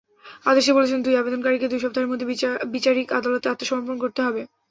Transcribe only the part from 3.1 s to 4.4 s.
আদালতে আত্মসমর্পণ করতে